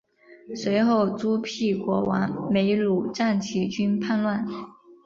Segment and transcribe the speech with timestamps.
[0.55, 4.47] 随后苏毗国王没庐赞起兵叛乱。